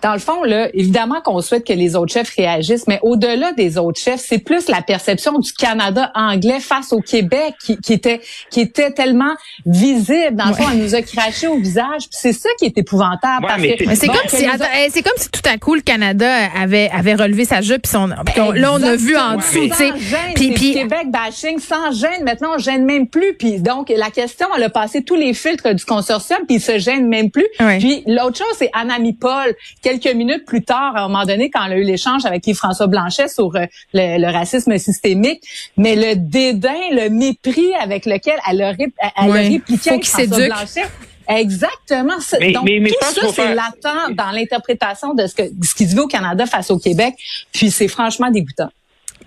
dans 0.03 0.13
le 0.13 0.19
fond, 0.19 0.45
là, 0.45 0.69
évidemment 0.75 1.21
qu'on 1.21 1.41
souhaite 1.41 1.67
que 1.67 1.73
les 1.73 1.97
autres 1.97 2.13
chefs 2.13 2.35
réagissent, 2.37 2.87
mais 2.87 2.99
au-delà 3.03 3.53
des 3.53 3.79
autres 3.79 4.01
chefs, 4.01 4.21
c'est 4.21 4.39
plus 4.39 4.69
la 4.69 4.83
perception 4.83 5.39
du 5.39 5.53
Canada 5.53 6.11
anglais 6.15 6.61
face 6.61 6.93
au 6.93 7.01
Québec 7.01 7.55
qui, 7.65 7.77
qui 7.79 7.93
était 7.93 8.21
qui 8.51 8.61
était 8.61 8.93
tellement 8.93 9.35
visible. 9.67 10.37
Dans 10.37 10.47
le 10.47 10.55
fond, 10.55 10.65
elle 10.73 10.79
nous 10.79 10.95
a 10.95 11.03
craché 11.03 11.47
au 11.47 11.59
visage. 11.59 12.03
c'est 12.11 12.33
ça 12.33 12.49
qui 12.59 12.67
est 12.67 12.79
épouvantable. 12.79 13.47
parce 13.47 13.63
que, 13.63 13.95
c'est 13.95 14.07
comme 14.07 14.29
si 14.29 14.45
eh, 14.45 14.91
c'est 14.91 15.03
comme 15.03 15.17
si 15.17 15.31
tout 15.31 15.41
à 15.45 15.59
coup 15.59 15.75
le 15.75 15.81
Canada 15.81 16.31
avait 16.57 16.91
avait 16.93 17.15
relevé 17.15 17.45
sa 17.45 17.61
jupe 17.61 17.83
puis 17.83 17.93
son 17.93 18.07
là 18.07 18.73
on 18.73 18.83
a 18.83 18.97
vu 18.97 19.17
en 19.17 19.37
dessous, 19.37 19.69
tu 19.69 19.75
sais. 19.75 19.93
Puis 20.35 20.53
puis 20.53 20.73
Québec 20.73 21.11
bashing 21.11 21.59
sans 21.59 21.93
gêne. 21.93 22.25
Maintenant 22.25 22.51
on 22.57 22.59
gêne 22.59 22.85
même 22.85 23.07
plus. 23.07 23.35
Puis 23.35 23.61
donc 23.61 23.93
la 23.95 24.11
question, 24.11 24.47
elle 24.57 24.65
a 24.65 24.71
passé 24.71 25.03
tous 25.03 25.17
les 25.17 25.35
filtres 25.35 25.75
du 25.75 25.85
consortium 25.85 26.41
puis 26.47 26.57
il 26.57 26.61
se 26.61 26.79
gêne 26.79 27.09
même 27.09 27.31
plus. 27.31 27.47
Puis 27.79 28.03
l'autre 28.07 28.39
chose, 28.39 28.57
c'est 28.59 28.71
Anami 28.73 29.13
Paul 29.13 29.55
quelques 29.89 30.15
minutes 30.15 30.45
plus 30.45 30.63
tard, 30.63 30.97
à 30.97 31.01
un 31.05 31.09
moment 31.09 31.25
donné, 31.25 31.51
quand 31.51 31.65
elle 31.65 31.73
a 31.73 31.77
eu 31.79 31.83
l'échange 31.83 32.27
avec 32.27 32.47
Yves-François 32.47 32.87
Blanchet 32.87 33.29
sur 33.29 33.55
euh, 33.57 33.65
le, 33.95 34.33
racisme 34.33 34.77
systémique, 34.79 35.43
mais 35.77 35.97
le 35.97 36.15
dédain, 36.17 36.81
le 36.93 37.09
mépris 37.09 37.75
avec 37.81 38.05
lequel 38.05 38.39
elle 38.51 38.63
a, 38.63 38.73
elle 38.73 39.31
a 39.31 39.33
répliqué 39.33 39.95
Yves-François 39.95 40.47
Blanchet. 40.47 40.85
Exactement. 41.29 42.15
Donc, 42.55 42.67
tout 42.67 42.95
ça, 43.01 43.29
c'est 43.33 43.55
latent 43.55 44.15
dans 44.15 44.31
l'interprétation 44.31 45.13
de 45.13 45.27
ce, 45.27 45.35
que, 45.35 45.43
ce 45.63 45.75
qui 45.75 45.87
se 45.87 45.95
vit 45.95 46.01
au 46.01 46.07
Canada 46.07 46.47
face 46.47 46.71
au 46.71 46.79
Québec. 46.79 47.15
Puis 47.53 47.71
c'est 47.71 47.89
franchement 47.89 48.31
dégoûtant. 48.31 48.71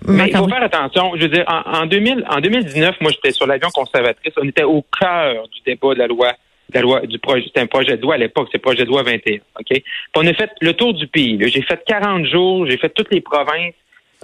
Mais 0.08 0.28
il 0.28 0.36
faut 0.36 0.48
faire 0.48 0.62
attention. 0.64 1.12
Je 1.14 1.22
veux 1.22 1.28
dire, 1.28 1.44
en, 1.46 1.82
en, 1.82 1.86
2000, 1.86 2.24
en 2.28 2.40
2019, 2.40 2.96
moi, 3.00 3.12
j'étais 3.12 3.30
sur 3.30 3.46
l'avion 3.46 3.68
conservatrice. 3.72 4.32
On 4.36 4.48
était 4.48 4.64
au 4.64 4.84
cœur 4.98 5.46
du 5.48 5.60
débat 5.64 5.94
de 5.94 5.98
la 6.00 6.08
loi 6.08 6.32
la 6.74 6.80
loi 6.80 7.00
du 7.00 7.18
projet, 7.18 7.44
c'était 7.44 7.60
un 7.60 7.66
projet 7.66 7.96
de 7.96 8.02
loi 8.02 8.14
à 8.14 8.18
l'époque, 8.18 8.48
c'est 8.52 8.58
projet 8.58 8.84
de 8.84 8.88
loi 8.88 9.02
21. 9.02 9.38
OK? 9.60 9.82
on 10.16 10.26
a 10.26 10.32
fait 10.34 10.50
le 10.60 10.72
tour 10.74 10.94
du 10.94 11.06
pays. 11.06 11.38
J'ai 11.48 11.62
fait 11.62 11.82
40 11.86 12.26
jours, 12.26 12.66
j'ai 12.68 12.76
fait 12.76 12.90
toutes 12.90 13.12
les 13.12 13.20
provinces. 13.20 13.74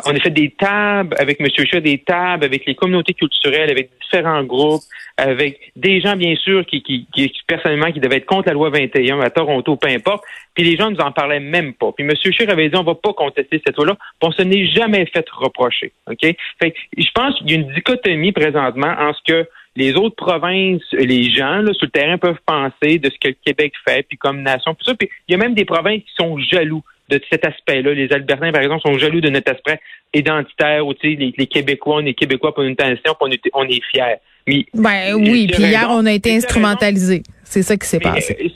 On 0.07 0.15
a 0.15 0.21
fait 0.21 0.31
des 0.31 0.51
tables 0.51 1.17
avec 1.19 1.41
M. 1.41 1.49
Chat, 1.67 1.81
des 1.81 1.99
tables 1.99 2.45
avec 2.45 2.65
les 2.67 2.77
communautés 2.77 3.15
culturelles, 3.15 3.69
avec 3.69 3.91
différents 4.01 4.45
groupes, 4.45 4.83
avec 5.17 5.73
des 5.75 6.01
gens, 6.01 6.15
bien 6.15 6.37
sûr, 6.37 6.65
qui, 6.65 6.83
qui, 6.83 7.07
qui 7.13 7.33
personnellement, 7.49 7.91
qui 7.91 7.99
devaient 7.99 8.19
être 8.19 8.27
contre 8.27 8.47
la 8.47 8.55
loi 8.55 8.71
21 8.71 9.21
à 9.21 9.31
Toronto, 9.31 9.75
peu 9.75 9.89
importe. 9.89 10.23
Puis 10.55 10.63
les 10.63 10.77
gens 10.77 10.91
nous 10.91 11.01
en 11.01 11.11
parlaient 11.11 11.41
même 11.41 11.75
pas. 11.75 11.91
Puis 11.93 12.05
M. 12.05 12.13
Scheer 12.15 12.49
avait 12.49 12.69
dit, 12.69 12.77
on 12.77 12.85
va 12.85 12.95
pas 12.95 13.13
contester 13.13 13.61
cette 13.67 13.77
loi-là. 13.77 13.97
Puis 14.21 14.29
on 14.29 14.31
se 14.31 14.43
n'est 14.43 14.67
jamais 14.69 15.05
fait 15.07 15.29
reprocher. 15.31 15.93
OK? 16.09 16.21
Fait 16.21 16.75
je 16.97 17.11
pense 17.13 17.37
qu'il 17.39 17.51
y 17.51 17.55
a 17.55 17.57
une 17.57 17.73
dichotomie 17.73 18.33
présentement 18.33 18.95
en 18.99 19.13
ce 19.13 19.21
que 19.27 19.49
les 19.79 19.95
autres 19.95 20.17
provinces, 20.17 20.83
les 20.93 21.31
gens 21.31 21.59
là, 21.59 21.73
sur 21.73 21.87
le 21.87 21.91
terrain 21.91 22.19
peuvent 22.19 22.41
penser 22.45 22.99
de 22.99 23.09
ce 23.09 23.19
que 23.19 23.29
le 23.29 23.37
Québec 23.45 23.73
fait, 23.87 24.05
puis 24.09 24.19
comme 24.19 24.43
nation, 24.43 24.75
puis 24.75 24.85
ça. 24.85 24.95
Puis 24.95 25.09
il 25.29 25.33
y 25.33 25.35
a 25.37 25.39
même 25.39 25.55
des 25.55 25.65
provinces 25.65 26.03
qui 26.03 26.15
sont 26.17 26.37
jaloux 26.39 26.83
de 27.09 27.21
cet 27.31 27.47
aspect-là. 27.47 27.95
Les 27.95 28.13
Albertains, 28.13 28.51
par 28.51 28.61
exemple, 28.61 28.83
sont 28.83 28.99
jaloux 28.99 29.21
de 29.21 29.31
notre 29.31 29.53
aspect 29.53 29.81
identitaire, 30.13 30.85
où 30.85 30.93
les, 31.03 31.33
les 31.37 31.47
Québécois, 31.47 31.97
on 32.03 32.07
est 32.07 32.15
Québécois 32.15 32.53
pour 32.53 32.65
une 32.65 32.75
nation, 32.79 33.15
on 33.21 33.31
est, 33.31 33.41
on 33.55 33.65
est 33.69 33.81
fiers. 33.93 34.17
Mais, 34.49 34.67
ben 34.75 35.15
oui, 35.15 35.47
puis 35.47 35.63
hier, 35.63 35.89
on 35.91 36.05
a 36.07 36.13
été 36.13 36.35
instrumentalisé. 36.35 37.23
C'est 37.45 37.63
ça 37.63 37.77
qui 37.77 37.87
s'est 37.87 38.01
passé. 38.01 38.53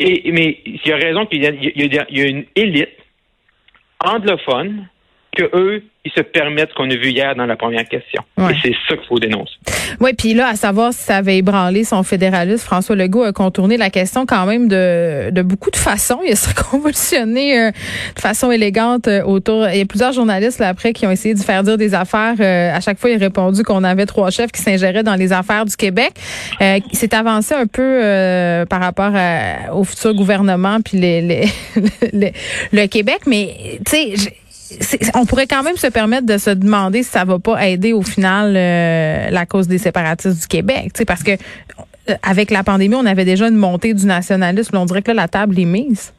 Et, 0.00 0.32
mais 0.32 0.58
il 0.66 0.80
y 0.84 0.92
a 0.92 0.96
raison 0.96 1.24
qu'il 1.26 1.42
y, 1.42 1.46
y, 1.46 2.20
a 2.20 2.26
une 2.26 2.44
élite 2.56 2.88
anglophone 4.04 4.88
que 5.36 5.44
eux 5.54 5.84
ils 6.04 6.12
se 6.12 6.20
permettent 6.20 6.70
ce 6.70 6.74
qu'on 6.74 6.90
a 6.90 6.96
vu 6.96 7.10
hier 7.10 7.34
dans 7.34 7.46
la 7.46 7.56
première 7.56 7.88
question. 7.88 8.22
Et 8.38 8.54
c'est 8.62 8.74
ça 8.88 8.96
qu'il 8.96 9.06
faut 9.08 9.18
dénoncer. 9.18 9.54
Oui, 10.00 10.12
puis 10.12 10.34
là, 10.34 10.48
à 10.48 10.54
savoir 10.54 10.92
si 10.92 11.00
ça 11.00 11.16
avait 11.16 11.38
ébranlé 11.38 11.84
son 11.84 12.02
fédéralisme, 12.02 12.64
François 12.64 12.94
Legault 12.94 13.22
a 13.22 13.32
contourné 13.32 13.78
la 13.78 13.88
question 13.88 14.26
quand 14.26 14.44
même 14.44 14.68
de, 14.68 15.30
de 15.30 15.42
beaucoup 15.42 15.70
de 15.70 15.76
façons. 15.76 16.20
Il 16.26 16.36
s'est 16.36 16.52
convulsionné 16.70 17.58
euh, 17.58 17.70
de 17.70 18.20
façon 18.20 18.50
élégante 18.50 19.08
euh, 19.08 19.22
autour. 19.22 19.66
Il 19.68 19.78
y 19.78 19.80
a 19.80 19.86
plusieurs 19.86 20.12
journalistes 20.12 20.58
là, 20.58 20.68
après 20.68 20.92
qui 20.92 21.06
ont 21.06 21.10
essayé 21.10 21.34
de 21.34 21.40
faire 21.40 21.62
dire 21.62 21.78
des 21.78 21.94
affaires. 21.94 22.34
Euh, 22.38 22.74
à 22.74 22.80
chaque 22.80 22.98
fois, 22.98 23.08
il 23.08 23.16
a 23.16 23.18
répondu 23.18 23.62
qu'on 23.62 23.82
avait 23.82 24.06
trois 24.06 24.30
chefs 24.30 24.52
qui 24.52 24.60
s'ingéraient 24.60 25.04
dans 25.04 25.16
les 25.16 25.32
affaires 25.32 25.64
du 25.64 25.74
Québec. 25.74 26.12
il 26.60 26.82
s'est 26.92 27.14
avancé 27.14 27.54
un 27.54 27.66
peu 27.66 28.66
par 28.68 28.80
rapport 28.80 29.12
au 29.72 29.84
futur 29.84 30.14
gouvernement 30.14 30.78
puis 30.84 30.98
les, 30.98 31.20
les, 31.22 31.44
le 32.72 32.86
Québec, 32.86 33.20
mais 33.26 33.78
tu 33.86 34.14
sais 34.14 34.34
on 35.14 35.26
pourrait 35.26 35.46
quand 35.46 35.62
même 35.62 35.76
se 35.76 35.86
permettre 35.86 36.26
de 36.26 36.38
se 36.38 36.50
demander 36.50 37.02
si 37.02 37.10
ça 37.10 37.24
va 37.24 37.38
pas 37.38 37.66
aider 37.66 37.92
au 37.92 38.02
final 38.02 38.54
euh, 38.56 39.30
la 39.30 39.46
cause 39.46 39.68
des 39.68 39.78
séparatistes 39.78 40.40
du 40.40 40.46
Québec, 40.46 40.92
parce 41.06 41.22
que 41.22 41.32
euh, 41.32 42.14
avec 42.22 42.50
la 42.50 42.64
pandémie, 42.64 42.94
on 42.94 43.06
avait 43.06 43.24
déjà 43.24 43.48
une 43.48 43.56
montée 43.56 43.94
du 43.94 44.06
nationalisme. 44.06 44.76
On 44.76 44.84
dirait 44.84 45.02
que 45.02 45.10
là, 45.10 45.22
la 45.22 45.28
table 45.28 45.58
est 45.58 45.64
mise. 45.64 46.12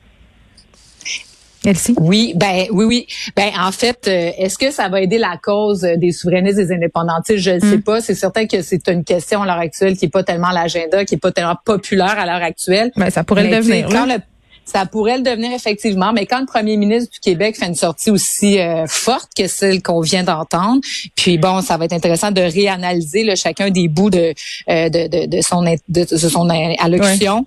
Merci. 1.64 1.96
Oui, 1.98 2.34
ben 2.36 2.66
oui, 2.72 2.86
oui. 2.86 3.08
Ben 3.36 3.50
en 3.60 3.72
fait, 3.72 4.08
euh, 4.08 4.32
est-ce 4.38 4.58
que 4.58 4.70
ça 4.70 4.88
va 4.88 5.02
aider 5.02 5.18
la 5.18 5.38
cause 5.42 5.82
des 5.82 6.12
souverainistes 6.12 6.60
et 6.60 6.66
des 6.66 6.74
indépendantistes? 6.74 7.40
Je 7.40 7.52
ne 7.52 7.60
sais 7.60 7.78
hmm. 7.78 7.84
pas. 7.84 8.02
C'est 8.02 8.14
certain 8.14 8.46
que 8.46 8.62
c'est 8.62 8.88
une 8.88 9.04
question 9.04 9.42
à 9.42 9.46
l'heure 9.48 9.58
actuelle 9.58 9.98
qui 9.98 10.06
est 10.06 10.10
pas 10.10 10.24
tellement 10.24 10.52
l'agenda, 10.52 11.06
qui 11.06 11.16
est 11.16 11.20
pas 11.20 11.32
tellement 11.32 11.58
populaire 11.66 12.20
à 12.20 12.26
l'heure 12.28 12.44
actuelle. 12.44 12.92
Ben, 12.96 13.10
ça 13.10 13.24
pourrait 13.24 13.50
le 13.50 13.58
devenir. 13.58 13.90
Ça 14.66 14.86
pourrait 14.86 15.18
le 15.18 15.24
devenir 15.24 15.52
effectivement, 15.54 16.12
mais 16.12 16.26
quand 16.26 16.40
le 16.40 16.46
premier 16.46 16.76
ministre 16.76 17.12
du 17.14 17.20
Québec 17.20 17.56
fait 17.58 17.68
une 17.68 17.76
sortie 17.76 18.10
aussi 18.10 18.60
euh, 18.60 18.86
forte 18.88 19.30
que 19.38 19.48
celle 19.48 19.82
qu'on 19.82 20.02
vient 20.02 20.24
d'entendre, 20.24 20.82
puis 21.16 21.38
bon, 21.38 21.62
ça 21.62 21.78
va 21.78 21.86
être 21.86 21.94
intéressant 21.94 22.32
de 22.32 22.42
réanalyser 22.42 23.24
là, 23.24 23.36
chacun 23.36 23.70
des 23.70 23.88
bouts 23.88 24.10
de, 24.10 24.34
euh, 24.70 24.90
de, 24.90 25.08
de, 25.08 25.26
de, 25.28 25.42
son 25.42 25.64
de, 25.88 26.06
son 26.06 26.50
allocution. 26.50 27.46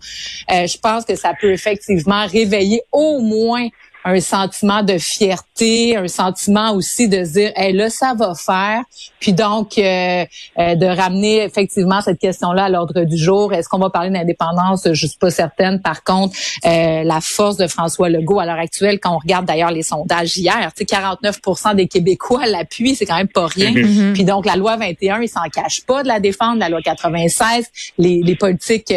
Euh, 0.53 0.67
je 0.67 0.79
pense 0.79 1.05
que 1.05 1.17
ça 1.17 1.33
peut 1.41 1.53
effectivement 1.53 2.27
réveiller 2.27 2.81
au 2.93 3.21
moins 3.21 3.69
un 4.05 4.21
sentiment 4.21 4.83
de 4.83 4.97
fierté, 4.99 5.97
un 5.97 6.09
sentiment 6.09 6.73
aussi 6.73 7.09
de 7.09 7.23
dire, 7.25 7.53
hey, 7.57 7.73
là, 7.73 7.91
ça 7.91 8.15
va 8.15 8.35
faire. 8.35 8.83
Puis 9.21 9.33
donc, 9.33 9.77
euh, 9.77 10.25
euh, 10.59 10.75
de 10.77 10.87
ramener 10.87 11.43
effectivement 11.43 12.01
cette 12.01 12.19
question-là 12.19 12.65
à 12.65 12.69
l'ordre 12.69 13.05
du 13.05 13.17
jour. 13.17 13.53
Est-ce 13.53 13.69
qu'on 13.69 13.79
va 13.79 13.91
parler 13.91 14.11
d'indépendance? 14.11 14.89
Je 14.93 15.07
suis 15.07 15.19
pas 15.19 15.31
certaine. 15.31 15.81
Par 15.83 16.05
contre, 16.05 16.37
euh, 16.65 17.03
la 17.03 17.21
force 17.21 17.57
de 17.57 17.67
François 17.67 18.09
Legault 18.09 18.39
à 18.39 18.47
l'heure 18.47 18.59
actuelle, 18.59 19.01
quand 19.01 19.15
on 19.15 19.19
regarde 19.19 19.47
d'ailleurs 19.47 19.73
les 19.73 19.83
sondages 19.83 20.37
hier, 20.39 20.73
tu 20.75 20.81
sais, 20.81 20.85
49 20.85 21.41
des 21.75 21.89
Québécois 21.89 22.47
l'appuient, 22.47 22.95
c'est 22.95 23.07
quand 23.07 23.17
même 23.17 23.29
pas 23.29 23.47
rien. 23.47 23.73
Mm-hmm. 23.73 23.85
Mm-hmm. 23.85 24.13
Puis 24.13 24.25
donc, 24.25 24.47
la 24.47 24.57
loi 24.57 24.77
21, 24.77 25.21
il 25.23 25.29
s'en 25.29 25.43
cache 25.53 25.85
pas 25.85 26.03
de 26.03 26.09
la 26.09 26.21
défendre. 26.21 26.59
La 26.59 26.69
loi 26.69 26.81
96, 26.83 27.67
les, 27.99 28.21
les 28.23 28.37
politiques, 28.37 28.95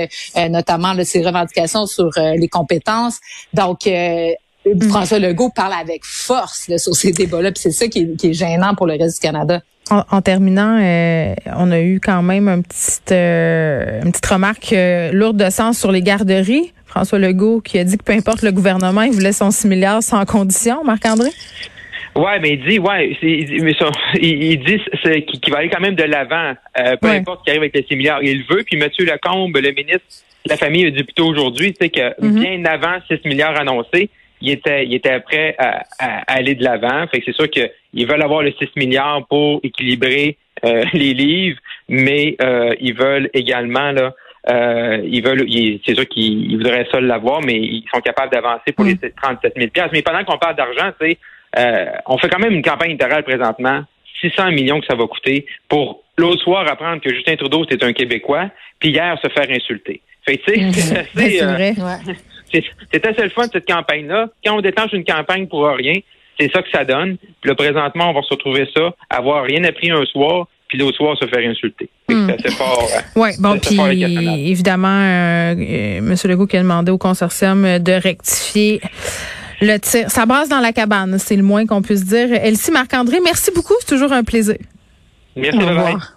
notamment 0.50 0.94
là, 0.94 1.04
ses 1.04 1.26
revendications 1.26 1.86
sur 1.88 2.12
les 2.16 2.48
compétences. 2.48 3.20
Donc, 3.54 3.88
Mm. 4.66 4.82
François 4.90 5.20
Legault 5.20 5.50
parle 5.50 5.74
avec 5.74 6.04
force 6.04 6.70
sur 6.78 6.96
ces 6.96 7.12
débats-là, 7.12 7.52
puis 7.52 7.62
c'est 7.62 7.72
ça 7.72 7.88
qui 7.88 8.16
est, 8.24 8.34
gênant 8.34 8.76
pour 8.76 8.88
le 8.88 8.94
reste 8.94 9.22
du 9.22 9.28
Canada. 9.28 9.62
En, 9.90 10.22
terminant, 10.22 10.80
euh, 10.80 11.34
on 11.58 11.70
a 11.70 11.82
eu 11.82 12.00
quand 12.00 12.22
même 12.22 12.48
un 12.48 12.62
petit, 12.62 13.00
euh, 13.12 14.02
une 14.02 14.12
petite 14.12 14.26
remarque 14.26 14.72
euh, 14.72 15.12
lourde 15.12 15.36
de 15.36 15.50
sens 15.50 15.78
sur 15.78 15.92
les 15.92 16.02
garderies. 16.02 16.72
François 16.86 17.20
Legault 17.20 17.60
qui 17.60 17.78
a 17.78 17.84
dit 17.84 17.98
que 17.98 18.04
peu 18.04 18.14
importe 18.14 18.42
le 18.42 18.54
gouvernement, 18.54 19.02
il 19.02 19.12
voulait 19.12 19.34
son 19.34 19.52
6 19.52 19.68
milliards 19.68 20.04
sans 20.04 20.24
condition. 20.24 20.82
Marc-André? 20.86 21.30
Ouais, 22.16 22.40
mais 22.40 22.52
il 22.52 22.64
dit, 22.66 22.80
ouais, 22.80 23.18
il, 23.22 24.60
dit 24.64 25.40
qu'il 25.42 25.54
va 25.54 25.60
aller 25.60 25.70
quand 25.70 25.82
même 25.82 25.96
de 25.96 26.04
l'avant, 26.04 26.54
peu 27.02 27.10
importe 27.10 27.40
ce 27.40 27.44
qui 27.46 27.50
arrive 27.50 27.64
avec 27.64 27.76
les 27.76 27.86
6 27.90 27.96
milliards. 27.96 28.24
Il 28.24 28.44
veut, 28.44 28.64
puis 28.64 28.80
M. 28.82 28.90
Lacombe, 29.00 29.58
le 29.58 29.72
ministre 29.72 30.06
de 30.46 30.50
la 30.50 30.58
Famille, 30.58 30.86
a 30.86 30.92
dit 30.92 31.04
plutôt 31.04 31.26
aujourd'hui, 31.26 31.74
c'est 31.80 31.90
que 31.90 32.18
mm-hmm. 32.22 32.40
bien 32.40 32.66
avant 32.66 32.98
6 33.10 33.26
milliards 33.26 33.60
annoncés, 33.60 34.10
il 34.42 34.52
était, 34.52 34.86
il 34.86 34.94
était 34.94 35.20
prêt 35.20 35.56
à, 35.58 35.84
aller 36.28 36.56
de 36.56 36.64
l'avant. 36.64 37.08
Fait 37.08 37.20
que 37.20 37.26
c'est 37.26 37.36
sûr 37.36 37.50
qu'ils 37.50 38.08
veulent 38.08 38.22
avoir 38.22 38.42
le 38.42 38.52
6 38.52 38.70
milliards 38.76 39.26
pour 39.28 39.60
équilibrer 39.64 40.38
euh, 40.66 40.84
les 40.94 41.14
livres, 41.14 41.60
mais 41.88 42.36
euh, 42.42 42.74
ils 42.80 42.96
veulent 42.96 43.30
également 43.34 43.92
là. 43.92 44.14
Euh, 44.50 45.02
ils 45.06 45.24
veulent, 45.24 45.46
c'est 45.86 45.94
sûr 45.94 46.08
qu'ils 46.08 46.58
voudraient 46.58 46.88
ça 46.92 47.00
l'avoir, 47.00 47.42
mais 47.42 47.58
ils 47.58 47.86
sont 47.94 48.02
capables 48.02 48.32
d'avancer 48.32 48.72
pour 48.76 48.86
les 48.86 48.98
37 48.98 49.56
mm. 49.56 49.62
000 49.76 49.88
Mais 49.94 50.02
pendant 50.02 50.24
qu'on 50.24 50.40
parle 50.40 50.56
d'argent, 50.56 50.92
tu 51.00 51.16
on 52.08 52.18
fait 52.18 52.30
quand 52.30 52.40
même 52.40 52.54
une 52.54 52.64
campagne 52.64 52.92
électorale 52.92 53.24
présentement, 53.24 53.84
600 54.22 54.52
millions 54.52 54.80
que 54.80 54.88
ça 54.88 54.96
va 54.96 55.06
coûter 55.06 55.46
pour 55.68 56.04
l'autre 56.18 56.42
soir 56.42 56.68
apprendre 56.68 57.02
que 57.02 57.14
Justin 57.14 57.36
Trudeau 57.36 57.66
c'est 57.70 57.84
un 57.84 57.94
Québécois, 57.94 58.50
puis 58.80 58.90
hier 58.90 59.18
se 59.22 59.30
faire 59.30 59.50
insulter. 59.50 60.02
Fait 60.26 60.38
tu 60.38 60.72
sais, 60.72 61.06
c'est 61.16 61.46
vrai 61.46 61.74
c'est 62.52 63.06
assez 63.06 63.22
le 63.24 63.30
fun 63.30 63.48
de 63.48 63.52
cette 63.54 63.68
campagne-là. 63.68 64.30
Quand 64.46 64.58
on 64.58 64.62
déclenche 64.62 64.94
une 64.94 65.06
campagne 65.06 65.48
pour 65.48 65.66
rien, 65.68 65.96
c'est 66.40 66.52
ça 66.52 66.62
que 66.62 66.70
ça 66.72 66.86
donne. 66.86 67.18
Puis 67.18 67.50
là, 67.50 67.56
présentement, 67.56 68.10
on 68.10 68.14
va 68.14 68.22
se 68.22 68.30
retrouver 68.30 68.68
ça, 68.76 68.94
avoir 69.10 69.44
rien 69.44 69.64
appris 69.64 69.92
un 69.92 70.06
soir, 70.06 70.48
puis 70.68 70.78
l'autre 70.78 70.98
soir 70.98 71.18
se 71.18 71.28
faire 71.28 71.48
insulter. 71.50 71.90
Hmm. 72.10 72.28
C'est 72.28 72.48
assez 72.48 72.56
fort. 72.56 72.88
Hein. 72.96 73.02
Oui, 73.16 73.30
bon, 73.40 73.60
puis 73.60 73.80
évidemment, 74.50 74.88
euh, 74.88 75.56
euh, 75.56 75.98
M. 75.98 76.16
Legault 76.26 76.48
qui 76.48 76.58
a 76.58 76.62
demandé 76.62 76.92
au 76.92 76.98
consortium 76.98 77.80
de 77.80 77.92
rectifier 77.92 78.82
le 79.62 79.78
tir. 79.78 80.10
Ça 80.10 80.26
brasse 80.26 80.50
dans 80.50 80.60
la 80.60 80.72
cabane, 80.72 81.18
c'est 81.20 81.36
le 81.36 81.44
moins 81.44 81.66
qu'on 81.66 81.82
puisse 81.82 82.06
dire. 82.06 82.34
Elsie 82.34 82.72
Marc-André, 82.72 83.18
merci 83.24 83.52
beaucoup, 83.54 83.76
c'est 83.80 83.90
toujours 83.90 84.14
un 84.14 84.24
plaisir. 84.24 84.56
Merci, 85.36 85.60
au 85.60 85.68
revoir. 85.68 86.14